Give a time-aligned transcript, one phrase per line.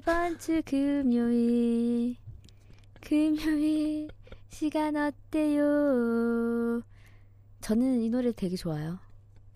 [0.00, 2.16] 이번 주 금요일,
[3.02, 4.08] 금요일,
[4.48, 6.80] 시간 어때요?
[7.60, 8.98] 저는 이 노래 되게 좋아요.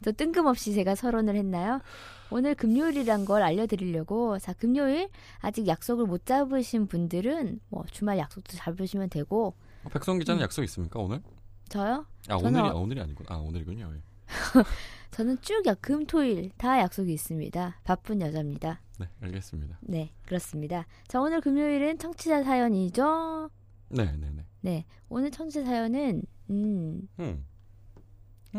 [0.04, 1.80] 또 뜬금없이 제가 설원을 했나요?
[2.28, 5.08] 오늘 금요일이란 걸 알려드리려고 자 금요일
[5.40, 10.44] 아직 약속을 못 잡으신 분들은 뭐 주말 약속도 잡으시면 되고 어, 백성 기자는 음.
[10.44, 11.22] 약속 있습니까 오늘?
[11.70, 12.04] 저요?
[12.28, 13.94] 아 오늘이 어- 아, 오늘이 아니고 아 오늘이군요.
[13.94, 14.00] 예.
[15.10, 17.80] 저는 쭉 약, 금, 토일 다 약속이 있습니다.
[17.82, 18.82] 바쁜 여자입니다.
[18.98, 19.78] 네, 알겠습니다.
[19.82, 20.86] 네 그렇습니다.
[21.08, 23.50] 자 오늘 금요일은 청취자 사연이죠.
[23.88, 24.46] 네, 네, 네.
[24.60, 27.44] 네 오늘 청취자 사연은 음, 음.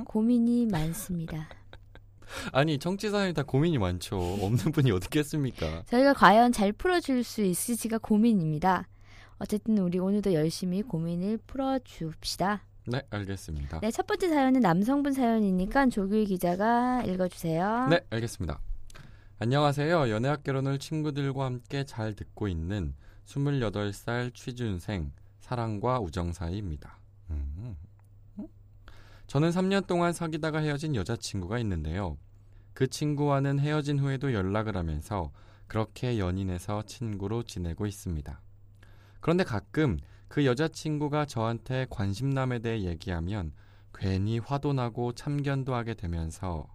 [0.05, 1.47] 고민이 많습니다.
[2.51, 4.17] 아니 청취자들이 다 고민이 많죠.
[4.17, 5.83] 없는 분이 어떻게 했습니까?
[5.87, 8.87] 저희가 과연 잘 풀어줄 수 있을지가 고민입니다.
[9.37, 12.63] 어쨌든 우리 오늘도 열심히 고민을 풀어줍시다.
[12.87, 13.79] 네, 알겠습니다.
[13.79, 17.87] 네, 첫 번째 사연은 남성분 사연이니까 조규 기자가 읽어주세요.
[17.89, 18.59] 네, 알겠습니다.
[19.37, 20.11] 안녕하세요.
[20.11, 26.97] 연애학 결혼을 친구들과 함께 잘 듣고 있는 28살 취준생 사랑과 우정 사이입니다.
[27.31, 27.75] 음.
[29.27, 32.17] 저는 3년 동안 사귀다가 헤어진 여자친구가 있는데요.
[32.73, 35.33] 그 친구와는 헤어진 후에도 연락을 하면서
[35.67, 38.39] 그렇게 연인에서 친구로 지내고 있습니다.
[39.19, 39.97] 그런데 가끔
[40.29, 43.51] 그 여자친구가 저한테 관심남에 대해 얘기하면
[43.93, 46.73] 괜히 화도 나고 참견도 하게 되면서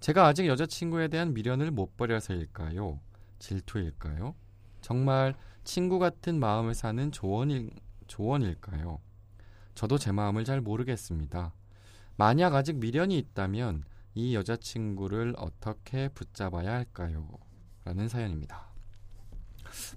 [0.00, 3.00] 제가 아직 여자친구에 대한 미련을 못 버려서일까요?
[3.38, 4.34] 질투일까요?
[4.80, 5.34] 정말
[5.64, 7.70] 친구 같은 마음을 사는 조언일,
[8.06, 9.00] 조언일까요?
[9.74, 11.52] 저도 제 마음을 잘 모르겠습니다.
[12.16, 17.28] 만약 아직 미련이 있다면 이 여자친구를 어떻게 붙잡아야 할까요?
[17.84, 18.68] 라는 사연입니다.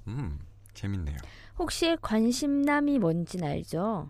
[0.07, 0.39] 음,
[0.73, 1.17] 재밌네요.
[1.57, 4.09] 혹시 관심남이 뭔진 알죠?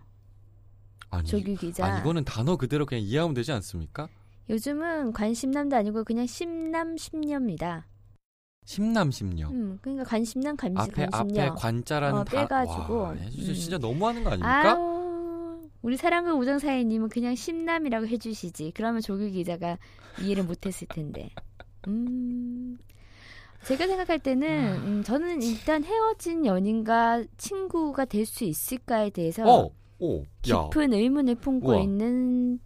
[1.10, 1.86] 아니, 조규 기자.
[1.86, 4.08] 아, 이거는 단어 그대로 그냥 이해하면 되지 않습니까?
[4.48, 7.86] 요즘은 관심남도 아니고 그냥 심남 심녀입니다.
[8.64, 9.48] 심남 심녀.
[9.48, 11.42] 음, 그러니까 관심남 관심 앞에 관심녀.
[11.42, 12.94] 앞에 관자라는 어, 다 빼가지고.
[12.98, 13.80] 와, 진짜, 음.
[13.80, 14.72] 너무하는 거 아닙니까?
[14.72, 18.72] 아유, 우리 사랑과 우정 사이님은 그냥 심남이라고 해주시지.
[18.74, 19.78] 그러면 조규 기자가
[20.20, 21.30] 이해를 못했을 텐데.
[21.88, 22.76] 음,
[23.64, 24.48] 제가 생각할 때는
[24.84, 30.24] 음, 저는 일단 헤어진 연인과 친구가 될 수 있을까에 대해서 어, 오, 야,
[30.70, 31.80] 깊은 의문을 품고 우와.
[31.80, 32.58] 있는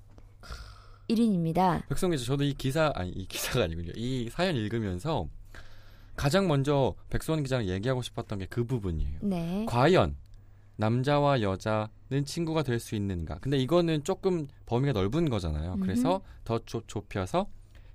[1.08, 1.86] 1인입니다.
[1.88, 3.92] 백성 기자, 저도 이 기사 아니 이 기사가 아니군요.
[3.96, 5.28] 이 사연 읽으면서
[6.16, 9.18] 가장 먼저 백수원 기자랑 얘기하고 싶었던 게 그 부분이에요.
[9.22, 9.64] 네.
[9.68, 10.16] 과연
[10.76, 13.38] 남자와 여자는 친구가 될 수 있는가?
[13.40, 15.76] 근데 이거는 조금 범위가 넓은 거잖아요.
[15.80, 17.46] 그래서 더 좁, 좁혀서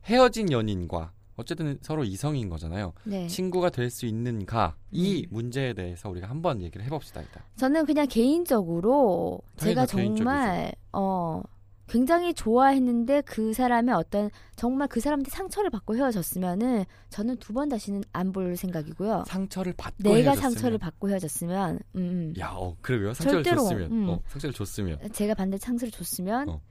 [0.05, 2.91] 헤어진 연인과 어쨌든 서로 이성인 거잖아요.
[3.05, 3.27] 네.
[3.27, 4.75] 친구가 될 수 있는가?
[4.91, 5.27] 이 음.
[5.31, 7.41] 문제에 대해서 우리가 한번 얘기를 해봅시다 일단.
[7.55, 11.41] 저는 그냥 개인적으로 제가 정말 어
[11.89, 18.03] 굉장히 좋아했는데 그 사람의 어떤 정말 그 사람한테 상처를 받고 헤어졌으면은 저는 두 번 다시는
[18.13, 19.23] 안 볼 생각이고요.
[19.27, 20.51] 상처를 받고 내가 헤어졌으면.
[20.51, 22.33] 상처를 받고 헤어졌으면 음, 음.
[22.39, 23.13] 야, 어, 그러게요.
[23.13, 24.09] 상처를 절대로, 줬으면, 음.
[24.09, 24.99] 어, 상처를 줬으면.
[25.11, 26.61] 제가 반대 상처를 줬으면 어.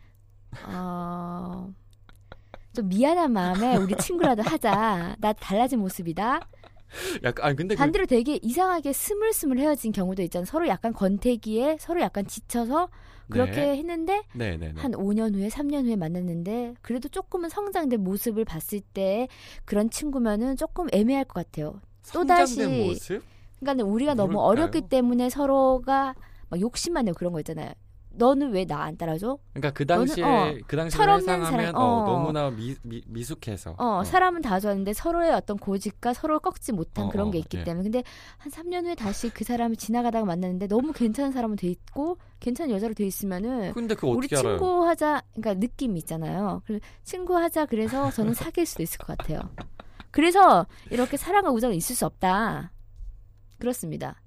[0.66, 1.74] 어.
[2.74, 5.16] 좀 미안한 마음에 우리 친구라도 하자.
[5.18, 6.40] 나 달라진 모습이다.
[7.22, 10.44] 약간, 아니 근데 그, 반대로 되게 이상하게 스물스물 헤어진 경우도 있잖아.
[10.46, 12.88] 서로 약간 권태기에 서로 약간 지쳐서
[13.30, 13.76] 그렇게 네.
[13.76, 14.80] 했는데 네, 네, 네.
[14.80, 19.28] 한 5년 후에 3년 후에 만났는데 그래도 조금은 성장된 모습을 봤을 때
[19.64, 21.80] 그런 친구면은 조금 애매할 것 같아요.
[22.12, 22.56] 또 다시?
[23.60, 24.48] 그러니까 우리가 너무 모를까요?
[24.48, 26.14] 어렸기 때문에 서로가
[26.48, 27.72] 막 욕심만 내고 그런 거 있잖아요.
[28.18, 29.38] 너는 왜 나 안 따라줘?
[29.54, 32.04] 그러니까 그 너는, 당시에 어, 그 당시에 철없는 사람, 어, 어.
[32.06, 33.74] 너무나 미, 미, 미 숙해서.
[33.78, 37.58] 어, 사람은 다 좋았는데 서로의 어떤 고집과 서로 꺾지 못한 어, 그런 어, 게 있기
[37.58, 37.64] 예.
[37.64, 38.02] 때문에 근데
[38.36, 42.94] 한 3년 후에 다시 그 사람을 지나가다가 만났는데 너무 괜찮은 사람은 돼 있고 괜찮은 여자로
[42.94, 44.56] 돼 있으면은 근데 그거 우리 알아요?
[44.58, 46.62] 친구 하자 그러니까 느낌이 있잖아요.
[46.66, 49.40] 그래서 친구 하자 그래서 저는 사귈 수도 있을 것 같아요.
[50.10, 52.72] 그래서 이렇게 사랑과 우정은 있을 수 없다.
[53.58, 54.22] 그렇습니다.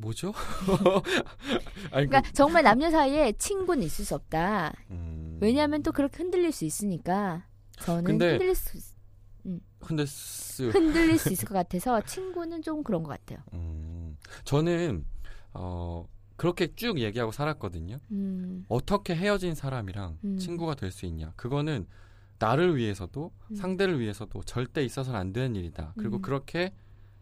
[0.00, 0.32] 뭐죠?
[1.92, 4.72] 아니, 그러니까 그, 정말 남녀 사이에 친구는 있을 수 없다.
[4.90, 7.46] 음, 왜냐하면 또 그렇게 흔들릴 수 있으니까
[7.80, 8.84] 저는 근데 흔들릴 수 있-
[9.80, 13.42] 근데 스, 흔들릴 수 있을 것 같아서 친구는 좀 그런 것 같아요.
[13.54, 15.04] 음, 저는
[15.54, 16.06] 어
[16.36, 17.98] 그렇게 쭉 얘기하고 살았거든요.
[18.12, 20.36] 음, 어떻게 헤어진 사람이랑 음.
[20.38, 21.32] 친구가 될 수 있냐?
[21.36, 21.86] 그거는
[22.38, 23.54] 나를 위해서도 음.
[23.56, 25.94] 상대를 위해서도 절대 있어서는 안 되는 일이다.
[25.98, 26.22] 그리고 음.
[26.22, 26.72] 그렇게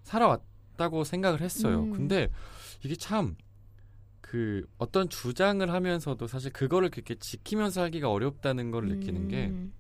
[0.02, 0.42] 살아왔
[0.78, 1.82] 다고 생각을 했어요.
[1.82, 1.92] 음.
[1.92, 2.30] 근데
[2.82, 3.36] 이게 참
[4.28, 9.72] 그 어떤 주장을 하면서도 사실 그거를 그렇게 지키면서 하기가 어렵다는 걸 느끼는 게 음,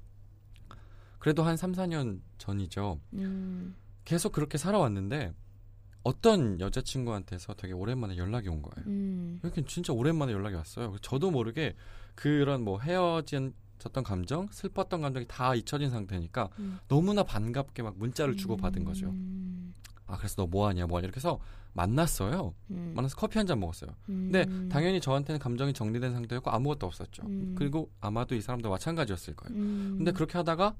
[1.18, 2.98] 그래도 한 3, 4년 전이죠.
[3.12, 5.34] 음, 계속 그렇게 살아왔는데
[6.02, 8.88] 어떤 여자친구한테서 되게 오랜만에 연락이 온 거예요.
[8.88, 10.96] 음, 이렇게 진짜 오랜만에 연락이 왔어요.
[11.02, 11.76] 저도 모르게
[12.14, 16.78] 그런 뭐 헤어진 졌던 감정, 슬펐던 감정이 다 잊혀진 상태니까 음.
[16.88, 19.08] 너무나 반갑게 막 문자를 주고 받은 거죠.
[19.10, 19.74] 음,
[20.08, 21.38] 아 그래서 너 뭐하냐 뭐하냐 이렇게 해서
[21.74, 22.54] 만났어요.
[22.70, 23.90] 음, 만나서 커피 한 잔 먹었어요.
[24.04, 27.22] 근데 당연히 저한테는 감정이 정리된 상태였고 아무것도 없었죠.
[27.26, 27.54] 음.
[27.56, 29.56] 그리고 아마도 이 사람도 마찬가지였을 거예요.
[29.58, 30.74] 음, 근데 그렇게 하다가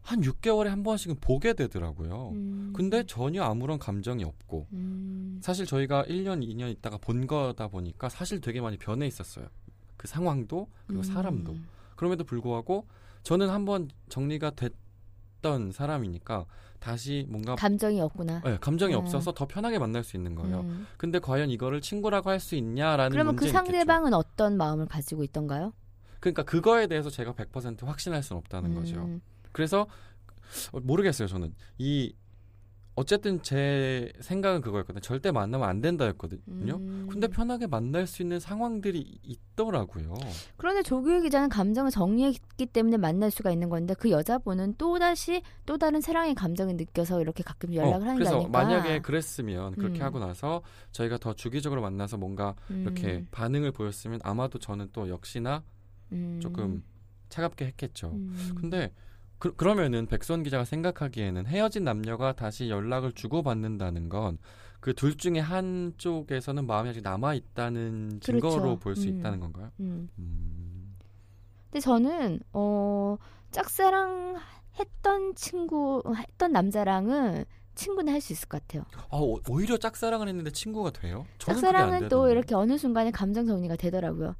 [0.00, 2.30] 한 6개월에 한 번씩은 보게 되더라고요.
[2.32, 8.08] 음, 근데 전혀 아무런 감정이 없고 음, 사실 저희가 1년, 2년 있다가 본 거다 보니까
[8.08, 9.46] 사실 되게 많이 변해 있었어요.
[9.96, 11.56] 그 상황도 그리고 음, 사람도.
[11.96, 12.86] 그럼에도 불구하고
[13.24, 14.72] 저는 한번 정리가 됐
[15.40, 16.46] 던 사람이니까
[16.80, 18.40] 다시 뭔가 감정이 없구나.
[18.44, 18.98] 네, 감정이 어.
[18.98, 20.60] 없어서 더 편하게 만날 수 있는 거예요.
[20.60, 20.86] 음.
[20.96, 23.78] 근데 과연 이거를 친구라고 할 수 있냐라는 그러면 그 문제는 있겠죠.
[23.78, 25.72] 상대방은 어떤 마음을 가지고 있던가요?
[26.20, 28.96] 그러니까 그거에 대해서 제가 100% 확신할 수는 없다는 거죠.
[29.00, 29.20] 음,
[29.52, 29.86] 그래서
[30.72, 31.28] 어, 모르겠어요.
[31.28, 32.14] 저는 이
[32.98, 35.00] 어쨌든 제 생각은 그거였거든요.
[35.00, 36.74] 절대 만나면 안 된다였거든요.
[36.78, 37.06] 음.
[37.08, 40.14] 근데 편하게 만날 수 있는 상황들이 있더라고요.
[40.56, 45.78] 그런데 조규희 기자는 감정을 정리했기 때문에 만날 수가 있는 건데 그 여자분은 또 다시 또
[45.78, 48.50] 다른 사랑의 감정을 느껴서 이렇게 가끔 연락을 어, 하는 그래서 거니까.
[48.50, 50.04] 만약에 그랬으면 그렇게 음.
[50.04, 55.62] 하고 나서 저희가 더 주기적으로 만나서 뭔가 이렇게 음, 반응을 보였으면 아마도 저는 또 역시나
[56.10, 56.82] 음, 조금
[57.28, 58.08] 차갑게 했겠죠.
[58.08, 58.56] 음.
[58.60, 58.92] 근데
[59.38, 64.38] 그, 그러면은 백선 기자가 생각하기에는 헤어진 남녀가 다시 연락을 주고받는다는 건
[64.80, 68.78] 그 둘 중에 한쪽에서는 마음이 아직 남아 있다는 증거로 그렇죠.
[68.78, 69.18] 볼수 음.
[69.18, 69.72] 있다는 건가요?
[69.80, 70.08] 음.
[70.18, 70.94] 음.
[71.64, 73.16] 근데 저는 어
[73.50, 74.36] 짝사랑
[74.78, 77.44] 했던 친구 했던 남자랑은
[77.74, 78.84] 친구는 할 수 있을 것 같아요.
[79.10, 81.26] 아, 오- 오히려 짝사랑을 했는데 친구가 돼요?
[81.38, 82.28] 짝사랑은 또.
[82.30, 84.36] 이렇게 어느 순간에 감정 정리가 되더라고요.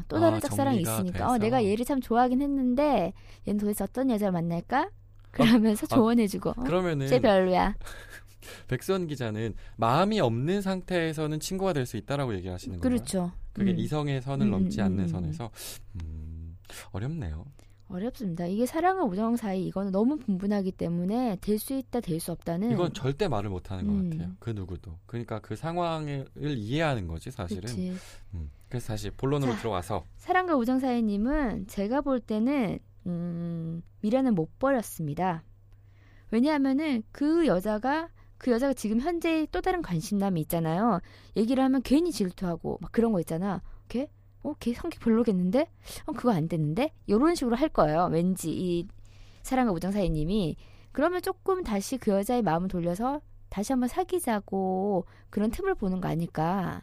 [0.00, 1.38] 어, 또 다른 아, 짝사랑이 있으니까 어, 돼서?
[1.38, 3.12] 내가 얘를 참 좋아하긴 했는데
[3.46, 4.90] 얘는 도대체 어떤 여자를 만날까?
[5.30, 6.54] 그러면서 아, 조언해주고 어?
[6.64, 7.74] 그러면은 쟤 별로야.
[8.68, 12.90] 백선 기자는 마음이 없는 상태에서는 친구가 될 수 있다라고 얘기하시는 건가요?
[12.96, 13.32] 그렇죠.
[13.52, 13.78] 그게 음.
[13.78, 15.08] 이성의 선을 음, 넘지 음, 않는 음.
[15.08, 15.50] 선에서
[16.02, 16.56] 음,
[16.92, 17.44] 어렵네요.
[17.88, 18.46] 어렵습니다.
[18.46, 22.92] 이게 사랑과 우정 사이 이거는 너무 분분하기 때문에 될 수 있다 될 수 없다는 이건
[22.92, 24.10] 절대 말을 못 하는 음.
[24.10, 24.36] 것 같아요.
[24.40, 24.98] 그 누구도.
[25.06, 27.96] 그러니까 그 상황을 이해하는 거지 사실은.
[28.34, 28.50] 음.
[28.68, 29.58] 그래서 다시 본론으로 자.
[29.58, 35.44] 들어와서 사랑과 우정 사이 님은 제가 볼 때는 음, 미련은 못 버렸습니다.
[36.30, 38.08] 왜냐하면은 그 여자가
[38.38, 41.00] 그 여자가 지금 현재 또 다른 관심남이 있잖아요.
[41.36, 43.62] 얘기를 하면 괜히 질투하고 막 그런 거 있잖아.
[43.88, 44.08] 걔?
[44.44, 45.68] 어, 걔 성격 별로겠는데?
[46.06, 46.92] 어, 그거 안 되는데?
[47.06, 48.08] 이런 식으로 할 거예요.
[48.12, 48.86] 왠지 이
[49.42, 50.56] 사랑과 우정 사이님이
[50.92, 56.82] 그러면 조금 다시 그 여자의 마음을 돌려서 다시 한번 사귀자고 그런 틈을 보는 거 아닐까.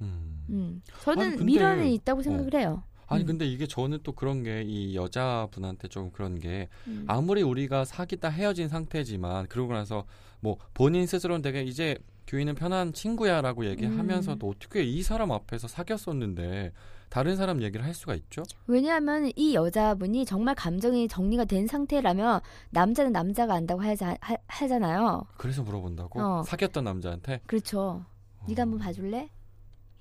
[0.00, 0.44] 음.
[0.50, 0.82] 음.
[1.02, 2.82] 저는 아니, 근데- 미련이 있다고 생각을 해요.
[3.08, 3.26] 아니 음.
[3.26, 7.04] 근데 이게 저는 또 그런 게 이 여자분한테 좀 그런 게 음.
[7.06, 10.04] 아무리 우리가 사귀다 헤어진 상태지만 그러고 나서
[10.40, 16.72] 뭐 본인 스스로는 되게 이제 교인은 편한 친구야라고 얘기하면서도 어떻게 이 사람 앞에서 사귀었었는데
[17.08, 18.42] 다른 사람 얘기를 할 수가 있죠?
[18.66, 22.40] 왜냐하면 이 여자분이 정말 감정이 정리가 된 상태라면
[22.70, 25.24] 남자는 남자가 안다고 하자, 하, 하잖아요.
[25.36, 26.42] 그래서 물어본다고 어.
[26.42, 28.04] 사귀었던 남자한테 그렇죠.
[28.48, 29.30] 네가 한번 봐줄래?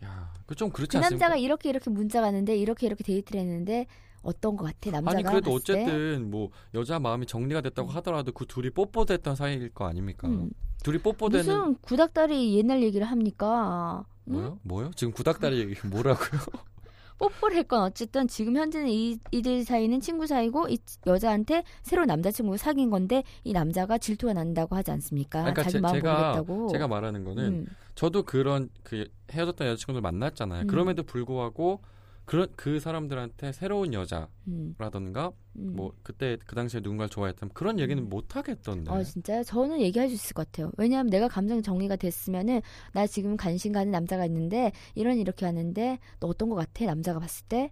[0.04, 1.26] 야, 그 좀 그렇지 그 않습니까?
[1.28, 3.86] 남자가 이렇게 이렇게 문자가 왔는데 이렇게 이렇게 데이트를 했는데
[4.24, 5.82] 어떤 것 같아 남자가 아니 그래도 봤을 때?
[5.84, 10.28] 어쨌든 뭐 여자 마음이 정리가 됐다고 하더라도 그 둘이 뽀뽀됐던 사이일 거 아닙니까?
[10.28, 10.50] 음.
[10.86, 14.06] 둘이 뽀뽀되는 무슨 구닥다리 옛날 얘기를 합니까?
[14.27, 14.34] 응?
[14.34, 14.60] 뭐요?
[14.62, 14.92] 뭐요?
[14.96, 16.39] 지금 구닥다리 얘기 뭐라고요?
[17.18, 20.77] 뽀뽀를 했건 어쨌든 지금 현재는 이, 이들 사이는 친구 사이고 이
[21.08, 25.39] 여자한테 새로 남자친구 사귄 건데 이 남자가 질투가 난다고 하지 않습니까?
[25.39, 26.68] 그러니까 자기 제- 마음 제가 모르겠다고.
[26.68, 27.68] 제가 말하는 거는 음.
[27.96, 30.63] 저도 그런 그 헤어졌던 여자친구들 만났잖아요.
[30.63, 30.68] 음.
[30.68, 31.82] 그럼에도 불구하고
[32.25, 35.27] 그런 그 사람들한테 새로운 여자라던가
[35.58, 35.75] 음, 음.
[35.75, 38.10] 뭐 그때 그 당시에 누군가를 좋아했던 그런 얘기는 음.
[38.10, 38.91] 못 하겠던데.
[38.91, 39.44] 어 진짜요?
[39.44, 40.72] 저는 얘기할 수 있을 것 같아요.
[40.77, 42.62] 왜냐하면 내가 감정 정리가 됐으면은
[42.94, 46.86] 나 지금 관심 가는 남자가 있는데 이런 이렇게 하는데 너 어떤 것 같아?
[46.86, 47.72] 남자가 봤을 때?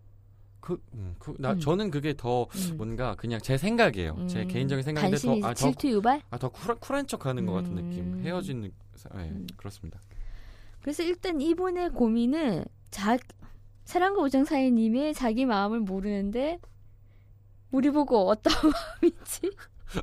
[0.60, 1.60] 그, 음, 그, 나, 음.
[1.60, 2.78] 저는 그게 더 음.
[2.78, 4.28] 뭔가 그냥 제 생각이에요.
[4.30, 4.48] 제 음.
[4.48, 6.22] 개인적인 생각인데 더, 아, 더, 질투 유발?
[6.30, 8.14] 아, 더 쿨, 쿨한 척 하는 것 같은 느낌.
[8.14, 8.22] 음.
[8.24, 8.72] 헤어진, 느-
[9.16, 9.46] 네, 음.
[9.58, 10.00] 그렇습니다.
[10.80, 13.18] 그래서 일단 이분의 고민은 자
[13.86, 16.60] 사랑과 우정 사이님의 자기 마음을 모르는데
[17.72, 18.54] 우리 보고 어떤
[19.02, 19.52] 마음인지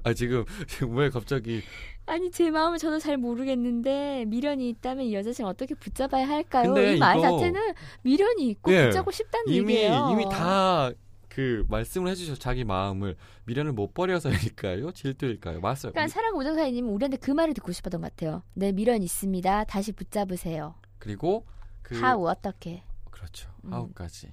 [0.05, 0.45] 아, 지금,
[0.91, 1.63] 왜 갑자기.
[2.07, 6.75] 아니 제 마음을 저도 잘 모르겠는데 미련이 있다면 이 여자친구 어떻게 붙잡아야 할까요?
[6.77, 7.61] 이 말 자체는
[8.03, 8.87] 미련이 있고 예.
[8.87, 10.11] 붙잡고 싶다는 이미, 얘기예요.
[10.13, 10.91] 이미 다,
[11.29, 14.91] 그그 말씀을 해주셔 자기 마음을 미련을 못 버려서일까요?
[14.93, 15.61] 질투일까요?
[15.61, 15.91] 맞아요.
[15.93, 18.43] 그러니까 사랑 우정 사이님은 우리한테 그 말을 듣고 싶었던 것 같아요.
[18.55, 19.65] 네 미련 있습니다.
[19.65, 20.75] 다시 붙잡으세요.
[20.99, 21.47] 그리고
[21.83, 22.83] 그 하우 어떻게?
[23.21, 23.50] 그렇죠.
[23.65, 23.73] 음.
[23.73, 24.33] 하우까지.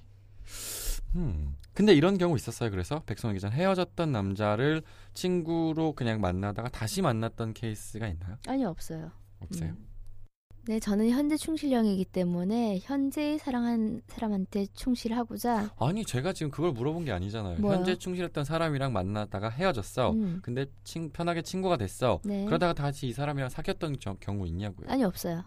[1.16, 1.56] 음.
[1.74, 2.70] 근데 이런 경우 있었어요.
[2.70, 4.82] 그래서 백성원 기자 헤어졌던 남자를
[5.14, 8.36] 친구로 그냥 만나다가 다시 만났던 케이스가 있나요?
[8.46, 9.10] 아니 없어요.
[9.40, 9.70] 없어요.
[9.70, 9.86] 음.
[10.66, 17.12] 네, 저는 현재 충실형이기 때문에 현재 사랑한 사람한테 충실하고자 아니 제가 지금 그걸 물어본 게
[17.12, 17.58] 아니잖아요.
[17.60, 17.76] 뭐요?
[17.76, 20.10] 현재 충실했던 사람이랑 만나다가 헤어졌어.
[20.12, 22.20] 음, 근데 친, 편하게 친구가 됐어.
[22.24, 22.44] 네.
[22.44, 24.90] 그러다가 다시 이 사람이랑 사귀었던 저- 경우 있냐고요.
[24.90, 25.42] 아니 없어요.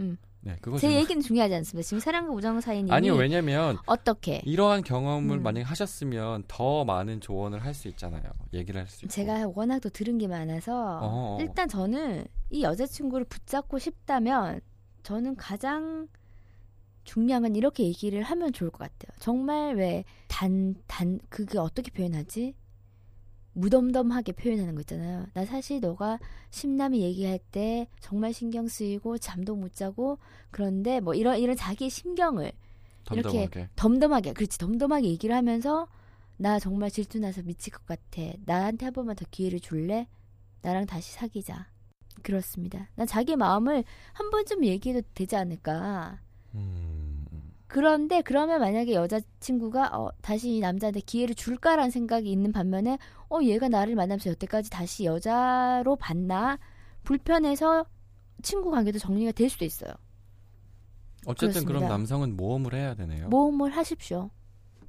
[0.00, 0.16] 음.
[0.40, 1.86] 네, 그거 제 지금- 얘기는 중요하지 않습니다.
[1.86, 4.40] 지금 사랑과 우정 사이님이 아니요, 왜냐면 어떻게?
[4.44, 5.42] 이러한 경험을 음.
[5.42, 8.22] 만약에 하셨으면 더 많은 조언을 할 수 있잖아요.
[8.54, 9.12] 얘기를 할 수 있고.
[9.12, 11.38] 제가 워낙 또 들은 게 많아서 어어.
[11.40, 14.60] 일단 저는 이 여자친구를 붙잡고 싶다면
[15.02, 16.08] 저는 가장
[17.04, 19.16] 중요한 건 이렇게 얘기를 하면 좋을 것 같아요.
[19.18, 22.54] 정말 왜 단, 단, 그게 어떻게 표현하지?
[23.54, 25.26] 무덤덤하게 표현하는 거 있잖아요.
[25.34, 26.18] 나 사실 너가
[26.50, 30.18] 심남이 얘기할 때 정말 신경 쓰이고 잠도 못 자고
[30.50, 32.52] 그런데 뭐 이런 이런 자기의 심경을
[33.12, 33.68] 이렇게 덤덤하게.
[33.76, 35.88] 덤덤하게 그렇지 덤덤하게 얘기를 하면서
[36.36, 40.06] 나 정말 질투 나서 미칠 것 같아 나한테 한 번만 더 기회를 줄래
[40.62, 41.68] 나랑 다시 사귀자
[42.22, 46.20] 그렇습니다 난 자기 마음을 한 번쯤 얘기해도 되지 않을까
[46.54, 46.97] 음.
[47.68, 52.98] 그런데 그러면 만약에 여자친구가 어, 다시 이 남자한테 기회를 줄까라는 생각이 있는 반면에
[53.28, 56.58] 어 얘가 나를 만나면서 여태까지 다시 여자로 봤나
[57.04, 57.84] 불편해서
[58.42, 59.92] 친구 관계도 정리가 될 수도 있어요
[61.26, 61.88] 어쨌든 그럼 그렇습니다.
[61.88, 63.28] 남성은 모험을 해야 되네요.
[63.28, 64.30] 모험을 하십시오.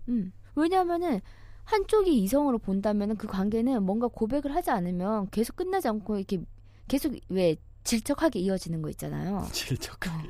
[0.08, 0.32] 음.
[0.56, 1.20] 왜냐하면은
[1.66, 6.40] 한쪽이 이성으로 본다면은 그 관계는 뭔가 고백을 하지 않으면 계속 끝나지 않고 이렇게
[6.88, 9.48] 계속 왜 질척하게 이어지는 거 있잖아요.
[9.52, 10.30] 질척하게.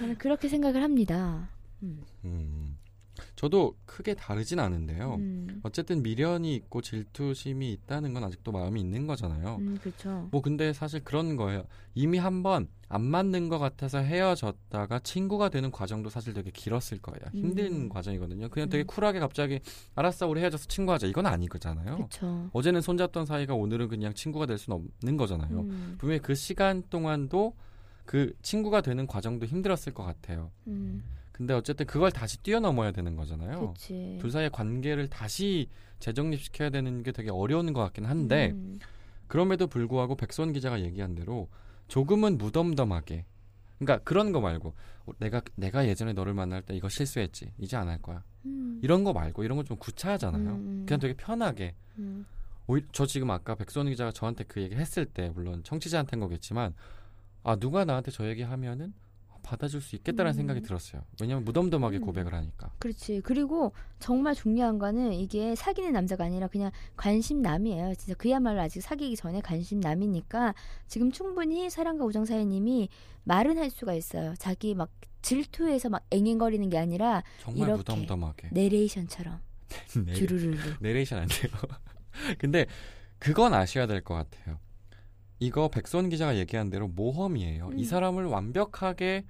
[0.00, 1.50] 저는 그렇게 생각을 합니다.
[1.82, 2.02] 음.
[2.24, 2.78] 음.
[3.36, 5.16] 저도 크게 다르진 않은데요.
[5.16, 5.60] 음.
[5.62, 9.56] 어쨌든 미련이 있고 질투심이 있다는 건 아직도 마음이 있는 거잖아요.
[9.60, 10.28] 음, 그렇죠.
[10.30, 11.64] 뭐 근데 사실 그런 거예요.
[11.94, 17.20] 이미 한번 안 맞는 것 같아서 헤어졌다가 친구가 되는 과정도 사실 되게 길었을 거예요.
[17.34, 17.88] 힘든 음.
[17.90, 18.48] 과정이거든요.
[18.48, 18.86] 그냥 되게 음.
[18.86, 19.60] 쿨하게 갑자기
[19.94, 21.96] 알았어 우리 헤어져서 친구하자 이건 아니거잖아요.
[21.96, 22.48] 그렇죠.
[22.54, 25.60] 어제는 손잡던 사이가 오늘은 그냥 친구가 될 수는 없는 거잖아요.
[25.60, 25.96] 음.
[25.98, 27.54] 분명히 그 시간 동안도
[28.10, 30.50] 그 친구가 되는 과정도 힘들었을 것 같아요.
[30.66, 31.00] 음.
[31.30, 33.60] 근데 어쨌든 그걸 다시 뛰어넘어야 되는 거잖아요.
[33.60, 34.18] 그렇지.
[34.20, 35.68] 둘 사이의 관계를 다시
[36.00, 38.80] 재정립시켜야 되는 게 되게 어려운 것 같긴 한데 음.
[39.28, 41.48] 그럼에도 불구하고 백선 기자가 얘기한 대로
[41.86, 43.26] 조금은 무덤덤하게
[43.78, 44.74] 그러니까 그런 거 말고
[45.06, 48.80] 어, 내가 내가 예전에 너를 만날 때 이거 실수했지 이제 안 할 거야 음.
[48.82, 50.84] 이런 거 말고 이런 건 좀 구차하잖아요 음.
[50.84, 52.26] 그냥 되게 편하게 음.
[52.66, 56.74] 오히- 저 지금 아까 백선 기자가 저한테 그 얘기 했을 때 물론 청취자한테인 거겠지만
[57.42, 58.92] 아 누가 나한테 저 얘기 하면은
[59.42, 60.36] 받아줄 수 있겠다라는 음.
[60.36, 62.02] 생각이 들었어요 왜냐면 무덤덤하게 음.
[62.02, 63.22] 고백을 하니까 그렇지.
[63.24, 67.94] 그리고 정말 중요한 거는 이게 사귀는 남자가 아니라 그냥 관심남이에요.
[67.94, 70.54] 진짜 그야말로 아직 사귀기 전에 관심남이니까
[70.88, 72.90] 지금 충분히 사랑과 우정 사이님이
[73.24, 74.34] 말은 할 수가 있어요.
[74.38, 74.90] 자기 막
[75.22, 77.78] 질투해서 막 앵앵거리는 게 아니라 정말 이렇게.
[77.78, 79.40] 무덤덤하게 내레이션처럼
[80.04, 80.12] 네.
[80.14, 80.58] 주르르르.
[80.80, 81.50] 내레이션 안 돼요.
[82.38, 82.66] 근데
[83.18, 84.58] 그건 아셔야 될 것 같아요.
[85.40, 87.68] 이거 백선 기자가 얘기한 대로 모험이에요.
[87.68, 87.78] 음.
[87.78, 89.24] 이 사람을 완벽하게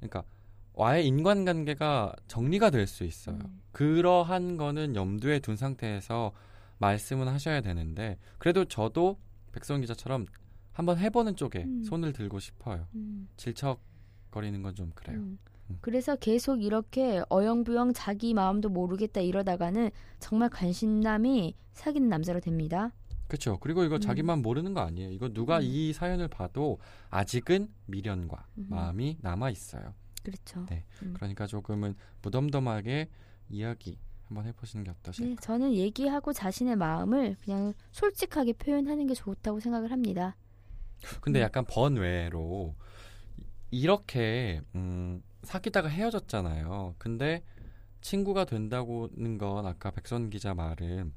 [0.00, 0.24] 그러니까
[0.72, 3.36] 와의 인간관계가 정리가 될 수 있어요.
[3.36, 3.60] 음.
[3.72, 6.32] 그러한 거는 염두에 둔 상태에서
[6.78, 9.18] 말씀은 하셔야 되는데 그래도 저도
[9.52, 10.26] 백선 기자처럼
[10.72, 11.82] 한번 해보는 쪽에 음.
[11.82, 12.86] 손을 들고 싶어요.
[12.94, 13.28] 음.
[13.36, 15.18] 질척거리는 건 좀 그래요.
[15.18, 15.38] 음.
[15.68, 15.78] 음.
[15.82, 22.92] 그래서 계속 이렇게 어영부영 자기 마음도 모르겠다 이러다가는 정말 관심남이 사귀는 남자로 됩니다.
[23.30, 23.58] 그렇죠.
[23.60, 24.00] 그리고 이거 음.
[24.00, 25.10] 자기만 모르는 거 아니에요.
[25.10, 25.62] 이거 누가 음.
[25.64, 26.78] 이 사연을 봐도
[27.10, 28.66] 아직은 미련과 음.
[28.68, 29.94] 마음이 남아 있어요.
[30.24, 30.66] 그렇죠.
[30.68, 30.84] 네.
[31.04, 31.14] 음.
[31.14, 33.08] 그러니까 조금은 무덤덤하게
[33.48, 35.40] 이야기 한번 해보시는 게 네, 어떠실까?
[35.42, 40.36] 저는 얘기하고 자신의 마음을 그냥 솔직하게 표현하는 게 좋다고 생각을 합니다.
[41.20, 41.42] 근데 음.
[41.42, 42.74] 약간 번외로
[43.38, 46.96] 이- 이렇게 음, 사귀다가 헤어졌잖아요.
[46.98, 47.42] 근데
[48.00, 51.12] 친구가 된다고는 건 아까 백선 기자 말은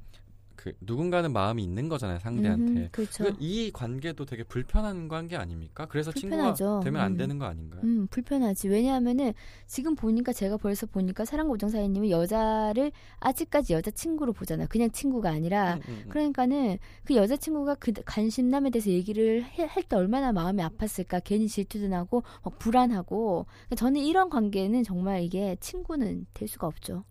[0.64, 2.72] 그 누군가는 마음이 있는 거잖아요 상대한테.
[2.80, 3.24] 음, 그렇죠.
[3.24, 5.84] 그이 관계도 되게 불편한 관계 아닙니까?
[5.84, 6.54] 그래서 불편하죠.
[6.56, 7.16] 친구가 되면 안 음.
[7.18, 7.82] 되는 거 아닌가요?
[7.84, 8.68] 음, 불편하지.
[8.70, 9.34] 왜냐하면은
[9.66, 14.66] 지금 보니까 제가 벌써 보니까 사랑과 우정 사이님은 여자를 아직까지 여자 친구로 보잖아요.
[14.70, 16.08] 그냥 친구가 아니라 음, 음, 음.
[16.08, 21.20] 그러니까는 그 여자 친구가 그 관심남에 대해서 얘기를 할 때 얼마나 마음이 아팠을까.
[21.24, 23.44] 괜히 질투도 나고 막 불안하고.
[23.66, 27.04] 그러니까 저는 이런 관계는 정말 이게 친구는 될 수가 없죠.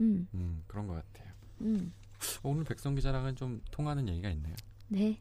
[0.00, 1.32] 음, 음, 그런 것 같아요.
[1.60, 1.92] 음.
[2.42, 4.54] 오늘 백성 기자랑은 좀 통하는 얘기가 있네요.
[4.88, 5.18] 네.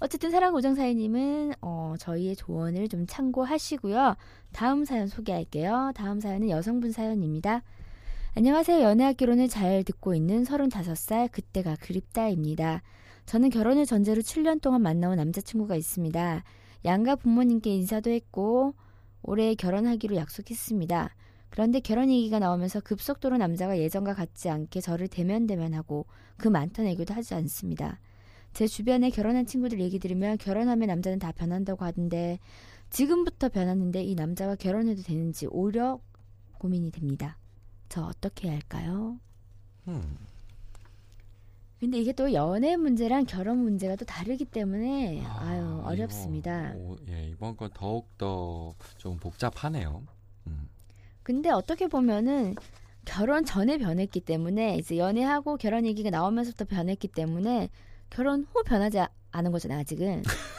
[0.00, 4.16] 어쨌든 사랑 우정 사이님은 어, 저희의 조언을 좀 참고하시고요.
[4.52, 5.92] 다음 사연 소개할게요.
[5.94, 7.62] 다음 사연은 여성분 사연입니다.
[8.36, 8.80] 안녕하세요.
[8.80, 12.82] 연애학기론을 잘 듣고 있는 35살 그때가 그립다입니다.
[13.26, 16.42] 저는 결혼을 전제로 7년 동안 만나온 남자친구가 있습니다.
[16.84, 18.74] 양가 부모님께 인사도 했고
[19.22, 21.14] 올해 결혼하기로 약속했습니다.
[21.54, 26.04] 그런데 결혼 얘기가 나오면서 급속도로 남자가 예전과 같지 않게 저를 대면대면하고
[26.36, 28.00] 그 많던 애교도 하지 않습니다.
[28.52, 32.40] 제 주변에 결혼한 친구들 얘기 들으면 결혼하면 남자는 다 변한다고 하던데
[32.90, 36.00] 지금부터 변하는데 이 남자와 결혼해도 되는지 오히려
[36.58, 37.38] 고민이 됩니다.
[37.88, 39.20] 저 어떻게 해야 할까요?
[39.86, 40.16] 음.
[41.78, 46.72] 근데 이게 또 연애 문제랑 결혼 문제가 또 다르기 때문에 아, 이거, 어렵습니다.
[46.74, 50.02] 오, 예, 이번 건 더욱 더 좀 복잡하네요.
[50.48, 50.68] 음.
[51.24, 52.54] 근데 어떻게 보면은
[53.04, 57.68] 결혼 전에 변했기 때문에 이제 연애하고 결혼 얘기가 나오면서부터 변했기 때문에
[58.10, 60.22] 결혼 후 변하지 아- 않은 거잖아요 아직은.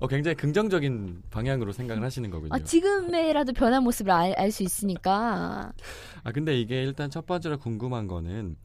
[0.00, 2.54] 어, 굉장히 긍정적인 방향으로 생각을 하시는 거군요.
[2.54, 5.72] 아, 지금의라도 변한 모습을 알 수 있으니까.
[6.24, 8.56] 아 근데 이게 일단 첫 번째로 궁금한 거는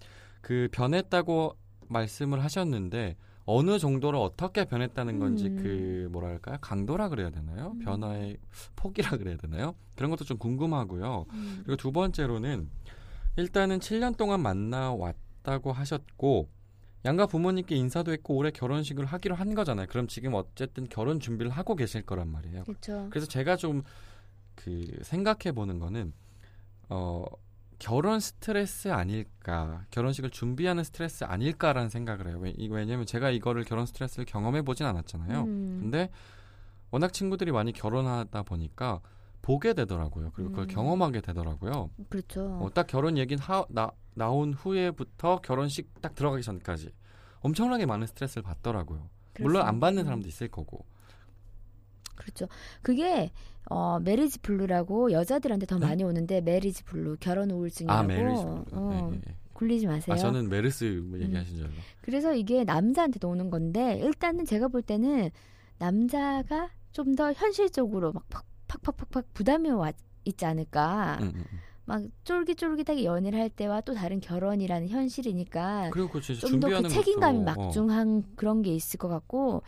[0.42, 1.56] 그 변했다고
[1.88, 5.58] 말씀을 하셨는데 어느 정도로 어떻게 변했다는 건지 음.
[5.58, 7.80] 그 뭐랄까요 강도라 그래야 되나요 음.
[7.80, 8.38] 변화의
[8.76, 11.62] 폭이라 그래야 되나요 그런 것도 좀 궁금하고요 음.
[11.66, 12.70] 그리고 두 번째로는
[13.38, 16.50] 일단은 7년 동안 만나 왔다고 하셨고
[17.04, 21.76] 양가 부모님께 인사도 했고 올해 결혼식을 하기로 한 거잖아요 그럼 지금 어쨌든 결혼 준비를 하고
[21.76, 23.08] 계실 거란 말이에요 그렇죠.
[23.10, 23.84] 그래서 제가 좀
[24.64, 26.14] 그 생각해 보는 거는
[26.90, 27.26] 어
[27.82, 32.38] 결혼 스트레스 아닐까 결혼식을 준비하는 스트레스 아닐까라는 생각을 해요.
[32.40, 35.42] 왜, 이- 왜냐면 제가 이거를 결혼 스트레스를 경험해 보진 않았잖아요.
[35.42, 35.80] 음.
[35.82, 36.12] 근데
[36.92, 39.02] 워낙 친구들이 많이 결혼하다 보니까
[39.42, 40.30] 보게 되더라고요.
[40.36, 40.68] 그리고 그걸 음.
[40.68, 41.90] 경험하게 되더라고요.
[42.10, 42.60] 그렇죠.
[42.62, 46.92] 어, 딱 결혼 얘기는 하, 나, 나온 후에부터 결혼식 딱 들어가기 전까지
[47.40, 49.10] 엄청나게 많은 스트레스를 받더라고요.
[49.40, 50.06] 물론 안 받는 그렇습니다.
[50.06, 50.86] 사람도 있을 거고.
[52.34, 52.48] 그렇죠.
[52.82, 53.32] 그게
[53.70, 55.86] 어 marriage blue라고 여자들한테 더 네?
[55.88, 58.42] 많이 오는데 marriage blue 결혼 우울증이라고 아 메르스.
[58.44, 59.36] 어, 네, 네.
[59.54, 60.14] 굴리지 마세요.
[60.14, 61.78] 아 저는 메르스 뭐 얘기하신 줄 알고.
[62.02, 65.30] 그래서 이게 남자한테도 오는 건데 일단은 제가 볼 때는
[65.78, 69.92] 남자가 좀 더 현실적으로 막 팍- 팍팍팍팍 부담이 와
[70.26, 71.18] 있지 않을까.
[71.22, 71.60] 음, 음, 음.
[71.86, 77.40] 막 쫄깃쫄깃하게 연애를 할 때와 또 다른 결혼이라는 현실이니까 그리고 그 진짜 좀더 그 책임감이
[77.46, 77.66] 것도, 어.
[77.66, 79.64] 막중한 그런 게 있을 것 같고,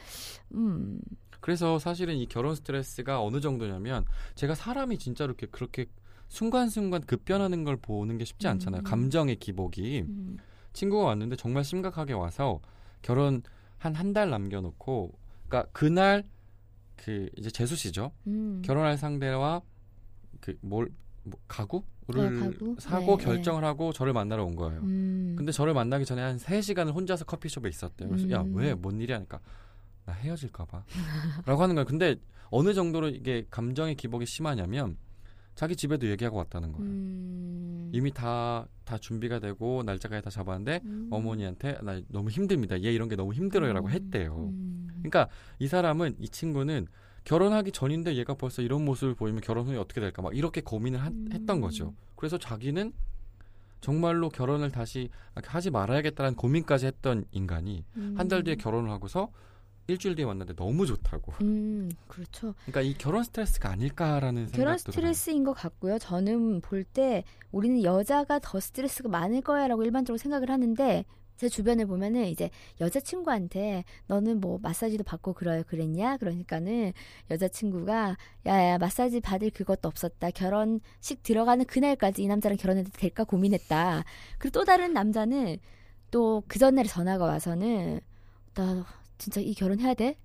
[0.54, 1.00] 음,
[1.44, 5.88] 그래서 사실은 이 결혼 스트레스가 어느 정도냐면 제가 사람이 진짜로 이렇게 그렇게
[6.30, 8.80] 순간순간 급변하는 걸 보는 게 쉽지 않잖아요.
[8.80, 8.84] 음.
[8.86, 10.38] 감정의 기복이 음,
[10.72, 12.62] 친구가 왔는데 정말 심각하게 와서
[13.02, 13.44] 결혼
[13.78, 15.12] 한 한 달 남겨놓고
[15.50, 16.24] 그러니까 그날
[16.96, 18.14] 그 이제 재수 씨죠.
[18.28, 18.62] 음.
[18.64, 19.62] 결혼할 상대와
[20.40, 20.88] 그뭘
[21.50, 21.84] 가구를
[22.34, 22.76] 네, 가구?
[22.80, 24.80] 사고 네, 결정을 하고 저를 만나러 온 거예요.
[24.80, 28.08] 음, 근데 저를 만나기 전에 한 3시간을 혼자서 커피숍에 있었대요.
[28.08, 28.56] 그래서 야, 음.
[28.56, 28.74] 왜?
[28.74, 29.18] 뭔 일이야?
[29.18, 29.42] 하니까
[30.06, 30.84] 나 헤어질까 봐.
[31.46, 31.86] 라고 하는 거예요.
[31.86, 32.16] 근데
[32.50, 34.98] 어느 정도로 이게 감정의 기복이 심하냐면
[35.56, 36.90] 자기 집에도 얘기하고 왔다는 거예요.
[36.90, 41.08] 음, 이미 다, 다 준비가 되고 날짜까지 다 잡았는데 음.
[41.12, 42.82] 어머니한테 나 너무 힘듭니다.
[42.84, 44.50] 얘 이런 게 너무 힘들어요 라고 음, 했대요.
[44.52, 44.88] 음.
[44.98, 46.88] 그러니까 이 사람은 이 친구는
[47.24, 51.14] 결혼하기 전인데 얘가 벌써 이런 모습을 보이면 결혼 후에 어떻게 될까 막 이렇게 고민을 한-
[51.14, 51.30] 음.
[51.32, 51.94] 했던 거죠.
[52.16, 52.92] 그래서 자기는
[53.80, 58.16] 정말로 결혼을 다시 하지 말아야겠다는 고민까지 했던 인간이 음.
[58.18, 59.30] 한달 뒤에 결혼을 하고서
[59.88, 61.34] 일주일 뒤에 만났는데 너무 좋다고.
[61.42, 62.54] 음, 그렇죠.
[62.66, 66.00] 그러니까 이 결혼 스트레스가 아닐까라는 결혼 생각도 스트레스인 것 같고요.
[66.00, 71.06] 저는 볼 때 우리는 여자가 더 스트레스가 많을 거야라고 일반적으로 생각을 하는데
[71.38, 76.94] 제 주변에 보면은 이제 여자친구한테 너는 뭐 마사지도 받고 그래 그랬냐 그러니까는
[77.32, 84.04] 여자친구가 야야 마사지 받을 그것도 없었다 결혼식 들어가는 그날까지 이 남자랑 결혼해도 될까 고민했다
[84.38, 85.58] 그리고 또 다른 남자는
[86.12, 88.00] 또 그 전날에 전화가 와서는
[88.54, 88.86] 나
[89.24, 90.18] 진짜 이 결혼해야 돼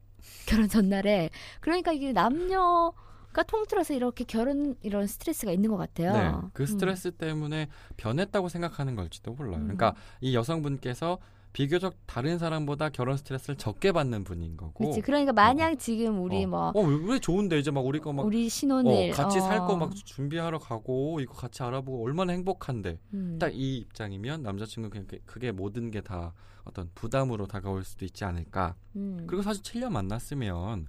[0.47, 1.31] 결혼 전날에
[1.61, 2.93] 그러니까 이게 남녀
[3.33, 6.13] 가 통틀어서 이렇게 결혼 이런 스트레스가 있는 것 같아요.
[6.13, 9.57] 네, 그 스트레스 때문에 변했다고 생각하는 걸지도 몰라요.
[9.59, 9.63] 음.
[9.65, 11.19] 그러니까 이 여성분께서
[11.63, 14.75] 비교적 다른 사람보다 결혼 스트레스를 적게 받는 분인 거고.
[14.75, 15.01] 그렇지.
[15.01, 16.47] 그러니까 마냥 지금 우리 어.
[16.47, 19.67] 뭐 어, 왜, 왜 좋은데 이제 막 우리 거막 우리 신혼을 어, 같이 살 어.
[19.67, 23.39] 거막 준비하러 가고 이거 같이 알아보고 얼마나 행복한데 음.
[23.41, 28.77] 딱이 입장이면 남자친구 그냥 그- 그게 모든 게 다 어떤 부담으로 다가올 수도 있지 않을까.
[28.95, 29.25] 음.
[29.27, 30.87] 그리고 사실 7년 만났으면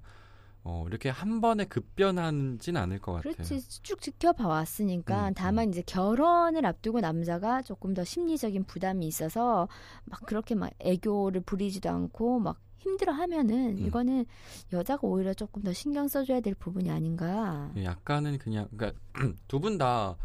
[0.64, 3.34] 어, 이렇게 한 번에 급변하진 않을 것 같아요.
[3.34, 9.68] 그렇지 쭉 지켜봐 왔으니까 음, 다만 이제 결혼을 앞두고 남자가 조금 더 심리적인 부담이 있어서
[10.06, 13.86] 막 그렇게 막 애교를 부리지도 않고 막 힘들어 하면은 음.
[13.86, 14.26] 이거는
[14.72, 17.72] 여자가 오히려 조금 더 신경 써줘야 될 부분이 아닌가.
[17.82, 19.00] 약간은 그냥 그러니까
[19.48, 20.16] 두 분 다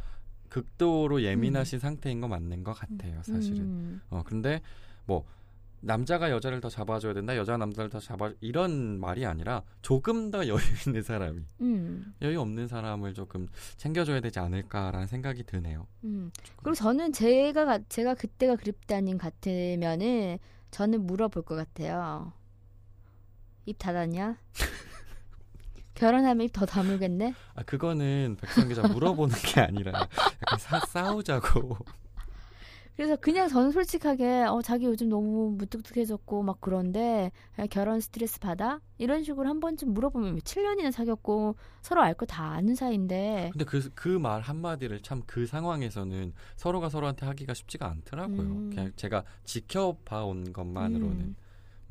[0.49, 3.59] 극도로 예민하신 상태인 거 맞는 것 같아요, 사실은.
[3.61, 4.01] 음.
[4.11, 4.61] 어 근데
[5.07, 5.25] 뭐
[5.85, 10.59] 남자가 여자를 더 잡아줘야 된다, 여자가 남자를 더 잡아 이런 말이 아니라 조금 더 여유
[10.87, 15.87] 있는 사람이 음, 여유 없는 사람을 조금 챙겨줘야 되지 않을까라는 생각이 드네요.
[16.05, 16.31] 음.
[16.57, 20.39] 그리고 저는 제가 가- 제가 그때가 그립다님 같으면은
[20.71, 22.33] 저는 물어볼 것 같아요.
[23.67, 24.37] 입 닫았냐?
[25.95, 27.35] 결혼하면 입 더 다물겠네?
[27.55, 29.93] 아 그거는 백성 기자 물어보는 게 아니라
[30.43, 31.77] 약간 사, 싸우자고.
[32.97, 37.33] 그래서 그냥 저는 솔직하게 어 자기 요즘 너무 무뚝뚝해졌고 막 그런데
[37.71, 38.81] 결혼 스트레스 받아?
[38.99, 43.81] 이런 식으로 한 번쯤 물어보면 7년이나 사귀었고 서로 알 거 다 아는 사이인데 근데 그
[43.95, 48.41] 그 말 한마디를 참 그 상황에서는 서로가 서로한테 하기가 쉽지가 않더라고요.
[48.43, 48.71] 음.
[48.71, 51.21] 그냥 제가 지켜봐 온 것만으로는.
[51.21, 51.37] 음,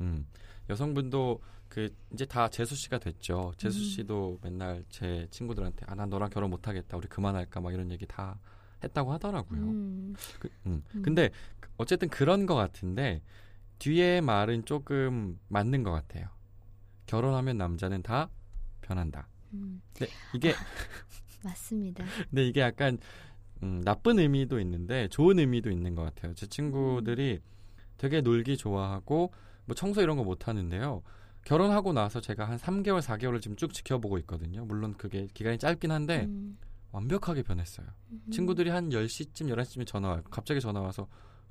[0.00, 0.26] 음.
[0.70, 3.52] 여성분도 그 이제 다 재수 씨가 됐죠.
[3.58, 3.84] 재수 음.
[3.84, 6.96] 씨도 맨날 제 친구들한테 아 난 너랑 결혼 못 하겠다.
[6.96, 8.38] 우리 그만할까 막 이런 얘기 다
[8.84, 9.60] 했다고 하더라고요.
[9.60, 10.82] 음, 그, 음.
[10.94, 11.02] 음.
[11.02, 13.20] 근데 그- 어쨌든 그런 것 같은데
[13.78, 16.28] 뒤에 말은 조금 맞는 것 같아요.
[17.06, 18.30] 결혼하면 남자는 다
[18.80, 19.28] 변한다.
[19.52, 20.52] 음, 근데 이게
[21.42, 22.04] 맞습니다.
[22.30, 22.98] 근데 이게 약간
[23.62, 26.34] 음, 나쁜 의미도 있는데 좋은 의미도 있는 것 같아요.
[26.34, 27.40] 제 친구들이
[27.98, 29.32] 되게 놀기 좋아하고
[29.66, 31.02] 뭐 청소 이런 거 못 하는데요.
[31.44, 34.64] 결혼하고 나서 제가 한 3개월, 4개월을 지금 쭉 지켜보고 있거든요.
[34.64, 36.56] 물론 그게 기간이 짧긴 한데 음,
[36.94, 37.86] 완벽하게 변했어요.
[38.12, 38.30] 음.
[38.30, 40.22] 친구들이 한 10시쯤, 11시쯤에 전화 와요.
[40.30, 41.08] 갑자기 전화 와서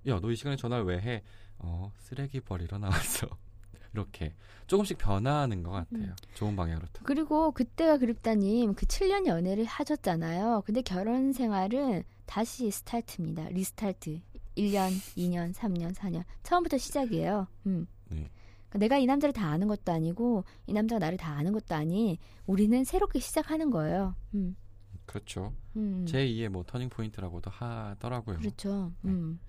[0.07, 1.23] 야, 너 이 시간에 전화를 왜 해?
[1.59, 3.27] 어, 쓰레기 버리러 나왔어.
[3.93, 4.33] 이렇게
[4.67, 6.03] 조금씩 변화하는 것 같아요.
[6.07, 6.15] 음.
[6.33, 6.87] 좋은 방향으로.
[7.03, 10.63] 그리고 그때가 그립다님 그 7년 연애를 하셨잖아요.
[10.65, 13.49] 근데 결혼 생활은 다시 스타트입니다.
[13.49, 14.19] restart.
[14.57, 16.23] 1년, 2년, 3년, 4년.
[16.43, 17.47] 처음부터 시작이에요.
[17.67, 17.85] 음.
[18.09, 18.29] 네.
[18.69, 22.17] 그러니까 내가 이 남자를 다 아는 것도 아니고 이 남자가 나를 다 아는 것도 아니.
[22.47, 24.15] 우리는 새롭게 시작하는 거예요.
[24.33, 24.55] 음.
[25.05, 25.53] 그렇죠.
[25.75, 26.05] 음.
[26.07, 28.39] 제2의 뭐 터닝 포인트라고도 하더라고요.
[28.39, 28.91] 그렇죠.
[29.01, 29.11] 네.
[29.11, 29.39] 음.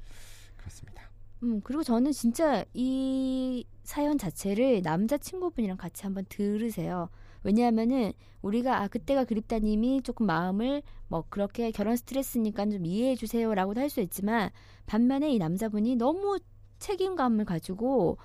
[0.57, 1.11] 그렇습니다.
[1.43, 7.11] 음, 그리고 저는 진짜 이 사연 자체를 남자친구분이랑 같이 한번 들으세요.
[7.43, 13.91] 왜냐하면은 우리가 아 그때가 그립다님이 조금 마음을 뭐 그렇게 결혼 스트레스니까 좀 이해해 주세요라고도 할
[13.91, 14.49] 수 있지만
[14.87, 16.39] 반면에 이 남자분이 너무
[16.79, 18.17] 책임감을 가지고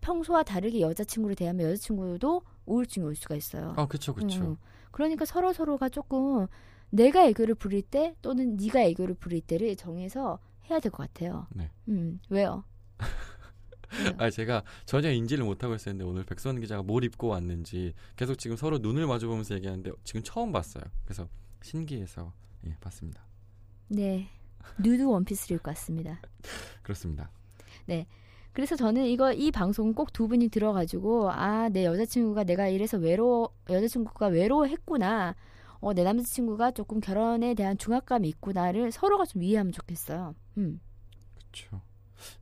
[0.00, 3.74] 평소와 다르게 여자친구를 대하면 여자친구도 우울증이 올 수가 있어요.
[3.76, 4.42] 아, 그렇죠, 그렇죠.
[4.42, 4.56] 음,
[4.96, 6.46] 그러니까 서로 서로가 조금
[6.88, 10.38] 내가 애교를 부릴 때 또는 네가 애교를 부릴 때를 정해서
[10.70, 11.46] 해야 될 것 같아요.
[11.54, 11.70] 네.
[11.88, 12.64] 음 왜요?
[14.16, 18.78] 아, 제가 전혀 인지를 못하고 있었는데 오늘 백선 기자가 뭘 입고 왔는지 계속 지금 서로
[18.78, 20.82] 눈을 마주보면서 얘기하는데 지금 처음 봤어요.
[21.04, 21.28] 그래서
[21.62, 22.32] 신기해서
[22.66, 23.22] 예, 봤습니다.
[23.88, 24.30] 네
[24.78, 26.22] 누드 원피스를 입고 왔습니다.
[26.82, 27.30] 그렇습니다.
[28.56, 33.50] 그래서 저는 이거 이 방송 꼭 두 분이 들어가지고 아 내 여자친구가 내가 이래서 외로
[33.68, 35.34] 여자친구가 외로워했구나.
[35.80, 40.34] 어 내 남자친구가 조금 결혼에 대한 중압감이 있구나를 서로가 좀 이해하면 좋겠어요.
[40.56, 40.80] 음.
[41.34, 41.82] 그렇죠.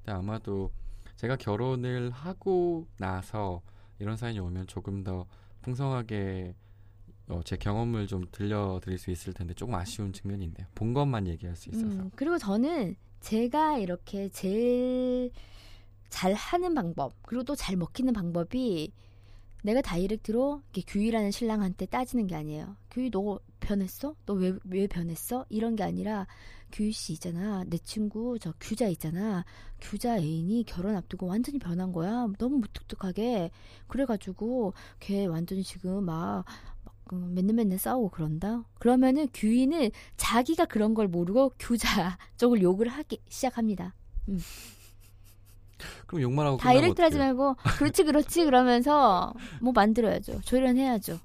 [0.05, 0.70] 근데 아마도
[1.16, 3.61] 제가 결혼을 하고 나서
[3.98, 5.27] 이런 사연이 오면 조금 더
[5.62, 6.55] 풍성하게
[7.29, 10.66] 어, 제 경험을 좀 들려드릴 수 있을 텐데 조금 아쉬운 측면이 있네요.
[10.77, 11.87] 본 것만 얘기할 수 있어서.
[11.87, 15.31] 음, 그리고 저는 제가 이렇게 제일
[16.14, 18.92] 잘 하는 방법 그리고 또 잘 먹히는 방법이
[19.64, 22.77] 내가 다이렉트로 규희라는 신랑한테 따지는 게 아니에요.
[22.90, 24.14] 규희 너 변했어?
[24.27, 25.44] 너 왜 왜 변했어?
[25.48, 26.27] 이런 게 아니라
[26.70, 27.64] 규희 씨 있잖아.
[27.66, 29.44] 내 친구 저 규자 있잖아.
[29.81, 32.29] 규자 애인이 결혼 앞두고 완전히 변한 거야.
[32.38, 33.50] 너무 무뚝뚝하게
[33.88, 36.44] 그래가지고 걔 완전히 지금 막
[36.85, 38.64] 막, 어, 맨날 맨날 싸우고 그런다.
[38.79, 43.94] 그러면은 규희는 자기가 그런 걸 모르고 규자 쪽을 욕을 하기 시작합니다.
[46.07, 47.18] 그럼 욕만 하고 다이렉트 하지?
[47.18, 50.40] 말고 그렇지 그렇지 그러면서 뭐 만들어야죠.
[50.42, 51.18] 조련해야죠.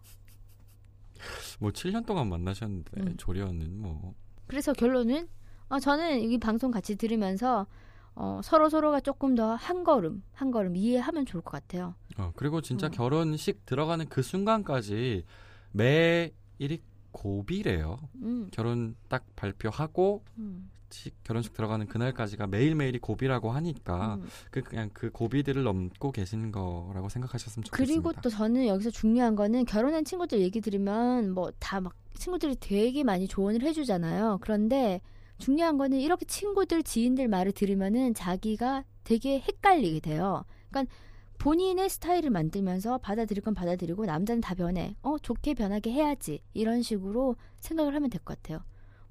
[1.59, 3.15] 뭐 7년 동안 만나셨는데 음.
[3.17, 4.13] 조련은 뭐
[4.47, 5.27] 그래서 결론은
[5.67, 7.67] 어, 저는 이 방송 같이 들으면서
[8.15, 11.95] 어, 서로 서로가 조금 더 한 걸음 한 걸음 이해하면 좋을 것 같아요.
[12.17, 12.89] 어, 그리고 진짜 어.
[12.89, 15.23] 결혼식 들어가는 그 순간까지
[15.71, 17.97] 매일이 고비래요.
[18.21, 24.27] 음, 결혼 딱 발표하고 음, 식- 결혼식 들어가는 그날까지가 매일매일이 고비라고 하니까 음.
[24.51, 28.01] 그 그냥 그 고비들을 넘고 계신 거라고 생각하셨으면 좋겠습니다.
[28.01, 33.03] 그리고 또 저는 여기서 중요한 거는 결혼한 친구들 얘기 들으면 뭐 다 막 친구들이 되게
[33.03, 34.39] 많이 조언을 해 주잖아요.
[34.41, 34.99] 그런데
[35.37, 40.43] 중요한 거는 이렇게 친구들, 지인들 말을 들으면은 자기가 되게 헷갈리게 돼요.
[40.69, 40.93] 그러니까
[41.37, 44.97] 본인의 스타일을 만들면서 받아들일 건 받아들이고 남자는 다 변해.
[45.01, 46.41] 어, 좋게 변하게 해야지.
[46.53, 48.59] 이런 식으로 생각을 하면 될 것 같아요.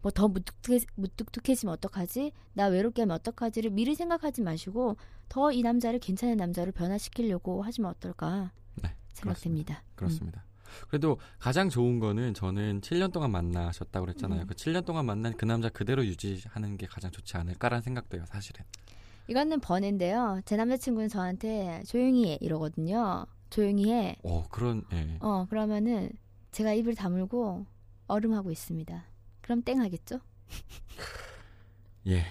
[0.03, 2.33] 뭐 더 무뚝뚝해, 무뚝뚝해지면 어떡하지?
[2.55, 4.97] 나 외롭게 하면 어떡하지를 미리 생각하지 마시고
[5.29, 9.83] 더 이 남자를 괜찮은 남자로 변화시키려고 하시면 어떨까 네, 생각됩니다.
[9.95, 10.45] 그렇습니다.
[10.89, 14.43] 그래도 가장 좋은 거는 저는 7년 동안 만나셨다고 그랬잖아요.
[14.43, 14.47] 음.
[14.47, 18.65] 그 7년 동안 만난 그 남자 그대로 유지하는 게 가장 좋지 않을까라는 생각도 해요, 사실은.
[18.65, 18.99] 음.
[19.29, 20.41] 이거는 번인데요.
[20.47, 23.27] 제 남자친구는 저한테 조용히 해 이러거든요.
[23.51, 24.17] 조용히 해.
[24.23, 25.19] 어, 그런 예.
[25.21, 26.11] 어 그러면은
[26.53, 27.67] 제가 입을 다물고
[28.07, 29.05] 얼음하고 있습니다.
[29.49, 30.21] 그럼 땡 하겠죠?
[32.07, 32.23] 예.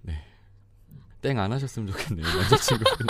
[0.00, 0.14] 네.
[1.20, 2.24] 땡 안 하셨으면 좋겠네요.
[2.26, 3.06] 남자친구분.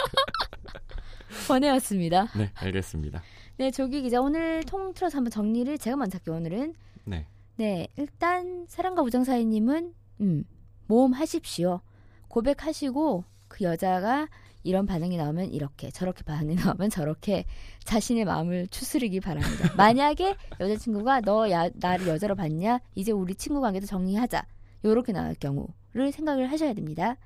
[1.46, 2.26] 번외였습니다.
[2.36, 3.22] 네, 알겠습니다.
[3.58, 6.34] 네, 조기 기자 오늘 통틀어서 한번 정리를 제가 먼저 할게요.
[6.34, 7.28] 오늘은 네.
[7.54, 10.44] 네 일단 사랑과 우정 사이님은 음
[10.88, 11.82] 모험하십시오.
[12.26, 14.26] 고백하시고 그 여자가
[14.66, 17.44] 이런 반응이 나오면 이렇게 저렇게 반응이 나오면 저렇게
[17.84, 19.72] 자신의 마음을 추스르기 바랍니다.
[19.76, 22.80] 만약에 여자친구가 너 야, 나를 여자로 봤냐?
[22.94, 24.46] 이제 우리 친구 관계도 정리하자.
[24.84, 27.16] 요렇게 나올 경우를 생각을 하셔야 됩니다.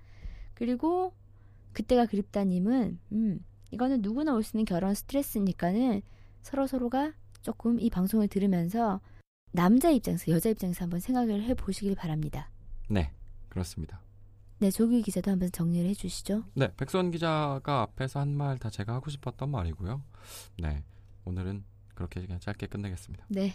[0.55, 1.12] 그리고
[1.72, 6.03] 그때가 그립다님은 음 이거는 누구나 올 수 있는 결혼 스트레스니까는
[6.42, 9.00] 서로 서로가 조금 이 방송을 들으면서
[9.53, 12.50] 남자 입장에서 여자 입장에서 한번 생각을 해 보시길 바랍니다.
[12.88, 13.11] 네.
[13.48, 14.00] 그렇습니다.
[14.61, 16.44] 네, 조규 기자도 한번 정리를 해 주시죠.
[16.55, 20.03] 네, 백선 기자가 앞에서 한 말 다 제가 하고 싶었던 말이고요.
[20.59, 20.85] 네.
[21.25, 23.25] 오늘은 그렇게 그냥 짧게 끝내겠습니다.
[23.29, 23.55] 네.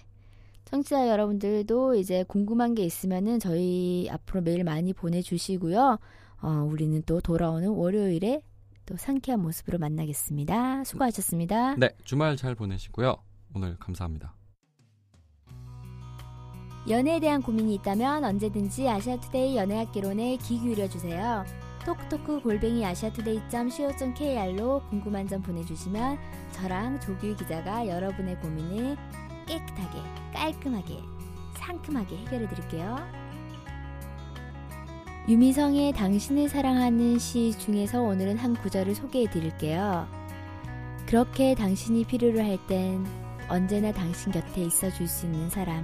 [0.65, 6.00] 청취자 여러분들도 이제 궁금한 게 있으면은 저희 앞으로 메일 많이 보내주시고요.
[6.41, 8.41] 어, 우리는 또 돌아오는 월요일에
[8.88, 10.84] 또 상쾌한 모습으로 만나겠습니다.
[10.86, 11.76] 수고하셨습니다.
[11.76, 13.15] 네, 주말 잘 보내시고요.
[13.54, 14.34] 오늘 감사합니다.
[16.88, 21.43] 연애에 대한 고민이 있다면 언제든지 아시아투데이 연애학개론에 귀 기울여주세요.
[21.84, 26.19] 톡톡크 골뱅이 아시아투데이.co.kr로 궁금한 점 보내주시면
[26.52, 28.98] 저랑 조규 기자가 여러분의 고민을
[29.48, 30.00] 깨끗하게,
[30.34, 31.00] 깔끔하게,
[31.56, 32.98] 상큼하게 해결해 드릴게요.
[35.28, 40.08] 유미성의 당신을 사랑하는 시 중에서 오늘은 한 구절을 소개해 드릴게요.
[41.08, 43.04] 그렇게 당신이 필요로 할 땐
[43.50, 45.84] 언제나 당신 곁에 있어 줄 수 있는 사람.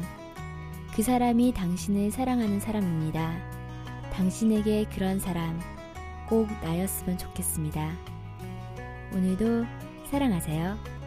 [0.94, 3.32] 그 사람이 당신을 사랑하는 사람입니다.
[4.12, 5.60] 당신에게 그런 사람
[6.28, 7.92] 꼭 나였으면 좋겠습니다.
[9.14, 9.66] 오늘도
[10.10, 11.01] 사랑하세요.